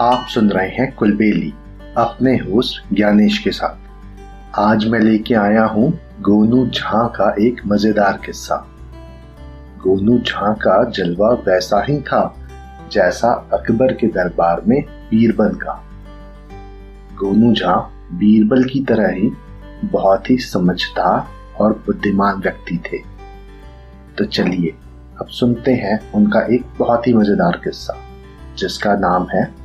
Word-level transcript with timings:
आप 0.00 0.26
सुन 0.28 0.50
रहे 0.50 0.68
हैं 0.68 0.94
कुलबेली, 0.94 1.52
अपने 1.96 2.32
होस्ट 2.36 2.94
ज्ञानेश 2.94 3.38
के 3.38 3.50
साथ। 3.50 4.58
आज 4.58 4.86
मैं 4.86 5.00
लेके 5.00 5.34
आया 5.34 5.64
हूँ 5.64 6.00
गोनू 6.20 6.66
झा 6.66 7.06
का 7.08 7.34
एक 7.40 7.60
मज़ेदार 7.66 8.20
किस्सा। 8.26 8.56
गोनू 9.82 10.18
झा 10.18 10.52
का 10.52 10.90
जलवा 10.90 11.28
वैसा 11.28 11.84
ही 11.88 12.00
था, 12.00 12.36
जैसा 12.92 13.32
अकबर 13.52 13.92
के 13.92 14.06
दरबार 14.06 14.62
में 14.66 14.82
बीरबल 14.82 15.54
का। 15.54 15.82
गोनू 17.14 17.54
झा 17.54 17.76
बीरबल 18.12 18.64
की 18.64 18.84
तरह 18.84 19.12
ही 19.12 19.32
बहुत 19.84 20.30
ही 20.30 20.38
समझदार 20.38 21.26
और 21.60 21.72
बुद्धिमान 21.72 22.40
व्यक्ति 22.40 22.82
थे। 22.86 22.98
तो 24.18 24.24
चलिए, 24.24 24.74
अब 25.20 25.26
सुनते 25.26 25.74
हैं 25.74 26.12
उनका 26.12 26.46
एक 26.54 26.64
बहुत 26.78 27.06
ही 27.06 27.14
मज़ेदार 27.14 27.60
किस्सा, 27.64 28.00
जिसका 28.58 28.94
नाम 28.94 29.28
है 29.34 29.63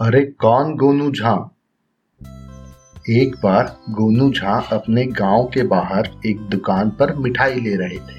अरे 0.00 0.20
कौन 0.40 0.74
गोनू 0.76 1.10
झा? 1.10 1.32
एक 3.10 3.36
बार 3.42 3.64
गोनू 3.90 4.30
झा 4.30 4.56
अपने 4.72 5.04
गाँव 5.04 5.44
के 5.44 5.62
बाहर 5.62 6.08
एक 6.26 6.40
दुकान 6.40 6.90
पर 6.90 7.14
मिठाई 7.16 7.60
ले 7.60 7.74
रहे 7.76 7.98
थे। 7.98 8.18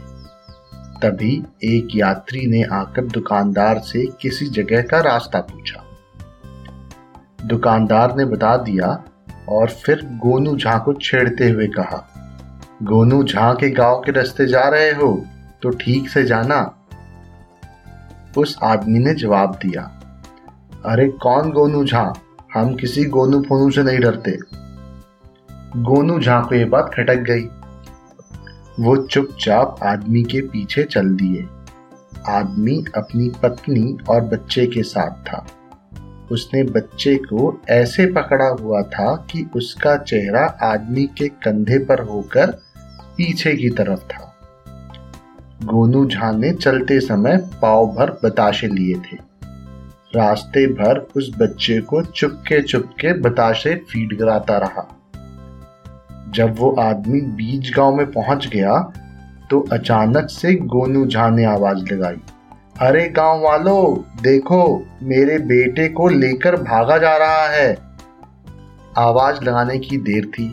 तभी 1.01 1.43
एक 1.63 1.95
यात्री 1.95 2.45
ने 2.47 2.63
आकर 2.71 3.05
दुकानदार 3.05 3.79
से 3.79 4.05
किसी 4.21 4.45
जगह 4.45 4.81
का 4.81 4.99
रास्ता 5.01 5.39
पूछा। 5.41 5.83
दुकानदार 7.45 8.15
ने 8.15 8.25
बता 8.25 8.55
दिया 8.57 8.89
और 9.49 9.69
फिर 9.69 10.01
गोनू 10.25 10.55
झा 10.57 10.77
को 10.77 10.93
छेड़ते 10.93 11.49
हुए 11.49 11.67
कहा, 11.67 12.03
गोनू 12.83 13.23
झा 13.23 13.53
के 13.53 13.69
गाँव 13.69 13.99
के 13.99 14.11
रास्ते 14.11 14.47
जा 14.47 14.67
रहे 14.69 14.91
हो 14.91 15.11
तो 15.63 15.69
ठीक 15.69 16.09
से 16.09 16.23
जाना। 16.23 16.59
उस 18.37 18.57
आदमी 18.63 18.99
ने 18.99 19.13
जवाब 19.13 19.55
दिया 19.55 19.91
अरे 20.85 21.09
कौन 21.09 21.51
गोनू 21.51 21.85
झा? 21.85 22.13
हम 22.53 22.75
किसी 22.75 23.05
गोनू 23.05 23.41
फोनू 23.41 23.71
से 23.71 23.83
नहीं 23.83 23.99
डरते। 23.99 24.37
गोनू 25.75 26.19
झा 26.19 26.41
को 26.41 26.55
यह 26.55 26.69
बात 26.69 26.91
खटक 26.93 27.15
गई। 27.15 27.49
वो 28.83 28.97
चुपचाप 28.97 29.75
आदमी 29.83 30.23
के 30.23 30.41
पीछे 30.41 30.83
चल 30.83 31.09
दिए। 31.09 31.47
आदमी 32.29 32.85
अपनी 32.97 33.31
पत्नी 33.43 33.97
और 34.09 34.21
बच्चे 34.21 34.67
के 34.67 34.83
साथ 34.83 35.11
था। 35.11 35.47
उसने 36.31 36.63
बच्चे 36.63 37.15
को 37.15 37.61
ऐसे 37.69 38.05
पकड़ा 38.05 38.47
हुआ 38.47 38.81
था 38.81 39.15
कि 39.15 39.49
उसका 39.55 39.97
चेहरा 39.97 40.57
आदमी 40.63 41.03
के 41.17 41.27
कंधे 41.27 41.79
पर 41.79 42.01
होकर 42.01 42.51
पीछे 43.01 43.55
की 43.55 43.69
तरफ़ 43.69 43.99
था। 43.99 44.35
गोनू 45.63 46.05
झा 46.05 46.31
ने 46.31 46.51
चलते 46.51 46.99
समय 46.99 47.37
पाव 47.61 47.87
भर 47.87 48.19
बताशे 48.23 48.67
लिए 48.67 48.93
थे। 48.93 49.26
रास्ते 50.11 50.65
भर 50.67 50.99
उस 51.17 51.29
बच्चे 51.39 51.79
को 51.81 52.01
चुपके 52.03 52.61
चुपके 52.61 53.13
बताशे 53.21 53.73
फ़ीड 53.89 54.17
कराता 54.19 54.57
रहा। 54.57 54.87
जब 56.35 56.55
वो 56.59 56.69
आदमी 56.79 57.21
बीच 57.35 57.71
गाँव 57.75 57.95
में 57.95 58.05
पहुँच 58.11 58.47
गया 58.47 58.79
तो 59.49 59.59
अचानक 59.73 60.29
से 60.29 60.53
गोनू 60.65 61.05
झा 61.05 61.29
ने 61.29 61.43
आवाज़ 61.45 61.83
लगाई, 61.83 62.17
अरे 62.79 63.07
गाँव 63.09 63.43
वालों, 63.43 63.97
देखो, 64.23 64.85
मेरे 65.03 65.37
बेटे 65.45 65.87
को 65.89 66.07
लेकर 66.07 66.55
भागा 66.55 66.97
जा 66.97 67.15
रहा 67.17 67.47
है। 67.47 67.77
आवाज़ 68.97 69.43
लगाने 69.43 69.77
की 69.79 69.97
देर 69.99 70.25
थी। 70.29 70.47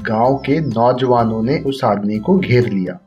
गाँव 0.00 0.36
के 0.36 0.58
नौजवानों 0.60 1.42
ने 1.42 1.58
उस 1.60 1.84
आदमी 1.84 2.18
को 2.18 2.38
घेर 2.38 2.68
लिया। 2.68 2.98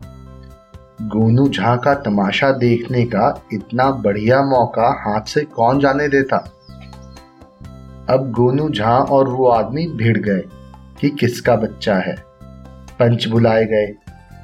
गोनू 1.02 1.48
झा 1.48 1.76
का 1.76 1.94
तमाशा 1.94 2.52
देखने 2.52 3.06
का 3.06 3.44
इतना 3.54 3.92
बढ़िया 3.92 4.42
मौका 4.42 5.04
हाथ 5.06 5.22
से 5.22 5.42
कौन 5.42 5.80
जाने 5.80 6.08
देता? 6.08 6.38
अब 8.10 8.32
गोनू 8.32 8.70
झा 8.70 8.98
और 8.98 9.28
वो 9.28 9.48
आदमी 9.48 9.88
भिड़ 9.88 10.18
गए 10.18 10.44
कि 11.02 11.10
किसका 11.10 11.56
बच्चा 11.56 11.96
है। 11.96 12.16
पंच 13.00 13.28
बुलाए 13.28 13.66
गए। 13.66 13.88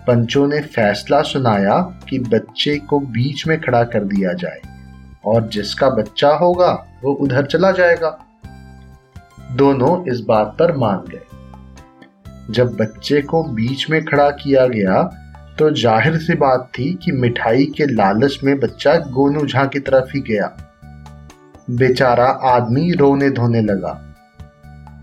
पंचों 0.07 0.47
ने 0.47 0.59
फैसला 0.59 1.21
सुनाया 1.21 1.79
कि 2.09 2.19
बच्चे 2.19 2.75
को 2.75 2.99
बीच 2.99 3.47
में 3.47 3.61
खड़ा 3.61 3.83
कर 3.83 4.03
दिया 4.03 4.33
जाए 4.33 4.61
और 5.25 5.47
जिसका 5.47 5.89
बच्चा 5.89 6.29
होगा 6.29 6.87
वो 7.03 7.13
उधर 7.13 7.45
चला 7.45 7.71
जाएगा। 7.71 8.19
दोनों 9.51 10.13
इस 10.13 10.19
बात 10.19 10.55
पर 10.59 10.77
मान 10.77 10.97
गए। 10.97 11.23
जब 12.53 12.73
बच्चे 12.73 13.21
को 13.21 13.43
बीच 13.43 13.89
में 13.89 14.05
खड़ा 14.05 14.29
किया 14.29 14.67
गया 14.67 15.23
तो 15.59 15.69
ज़ाहिर 15.71 16.17
सी 16.17 16.33
बात 16.33 16.69
थी 16.69 16.93
कि 16.93 17.11
मिठाई 17.11 17.65
के 17.77 17.85
लालच 17.85 18.39
में 18.43 18.59
बच्चा 18.59 18.95
गोनू 19.13 19.45
झा 19.45 19.65
की 19.65 19.79
तरफ़ 19.79 20.11
ही 20.15 20.19
गया। 20.21 20.47
बेचारा 21.69 22.25
आदमी 22.25 22.91
रोने 22.91 23.29
धोने 23.29 23.61
लगा। 23.61 23.93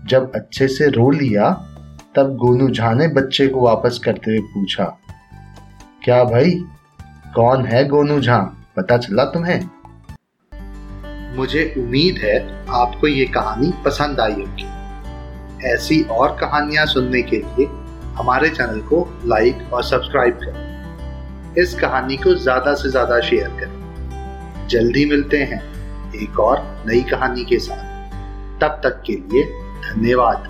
जब 0.07 0.31
अच्छे 0.35 0.67
से 0.67 0.89
रो 0.89 1.09
लिया, 1.09 1.49
तब 2.15 2.35
गोनू 2.35 2.69
झा 2.69 2.93
ने 2.93 3.07
बच्चे 3.07 3.47
को 3.47 3.61
वापस 3.61 3.99
करते 4.05 4.31
हुए 4.31 4.39
पूछा, 4.53 4.85
क्या 6.03 6.23
भाई, 6.23 6.51
कौन 7.35 7.65
है 7.65 7.87
गोनू 7.87 8.19
झा? 8.21 8.39
पता 8.77 8.97
चला 8.97 9.25
तुम्हें? 9.25 9.59
मुझे 11.37 11.73
उम्मीद 11.77 12.17
है 12.17 12.37
आपको 12.75 13.07
ये 13.07 13.25
कहानी 13.25 13.73
पसंद 13.85 14.19
आई 14.19 14.33
होगी। 14.33 15.67
ऐसी 15.67 16.01
और 16.01 16.37
कहानियाँ 16.41 16.85
सुनने 16.85 17.21
के 17.21 17.37
लिए 17.37 17.65
हमारे 18.17 18.49
चैनल 18.49 18.79
को 18.81 19.07
लाइक 19.25 19.73
और 19.73 19.83
सब्सक्राइब 19.83 20.39
करें। 20.43 21.55
इस 21.57 21.73
कहानी 21.73 22.17
को 22.17 22.33
ज़्यादा 22.35 22.73
से 22.73 22.89
ज़्यादा 22.89 23.19
शेयर 23.19 23.49
करें। 23.59 24.67
जल्दी 24.67 25.05
मिलते 25.05 25.37
हैं 25.43 25.61
एक 26.15 26.39
और 26.39 26.61
नई 26.87 27.01
कहानी 27.01 27.45
के 27.45 27.59
साथ। 27.59 27.83
तब 28.61 28.79
तक 28.83 29.01
के 29.05 29.13
लिए 29.13 29.43
धन्यवाद। 29.85 30.47